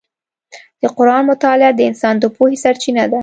[0.81, 3.19] د قرآن مطالعه د انسان د پوهې سرچینه ده.